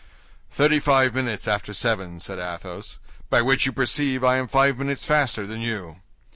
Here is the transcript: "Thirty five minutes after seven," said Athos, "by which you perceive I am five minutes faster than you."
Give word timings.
"Thirty 0.49 0.79
five 0.79 1.13
minutes 1.13 1.47
after 1.47 1.73
seven," 1.73 2.19
said 2.19 2.39
Athos, 2.39 2.97
"by 3.29 3.43
which 3.43 3.67
you 3.67 3.71
perceive 3.71 4.23
I 4.23 4.37
am 4.37 4.47
five 4.47 4.79
minutes 4.79 5.05
faster 5.05 5.45
than 5.45 5.61
you." 5.61 5.97